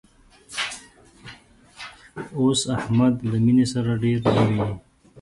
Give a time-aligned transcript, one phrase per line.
[2.39, 4.65] اوس احمد له مینې سره ډېر نه ویني